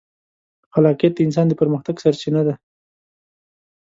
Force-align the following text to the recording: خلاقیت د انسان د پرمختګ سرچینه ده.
خلاقیت 0.73 1.13
د 1.15 1.19
انسان 1.27 1.45
د 1.49 1.53
پرمختګ 1.61 1.95
سرچینه 2.03 2.41
ده. 2.47 2.55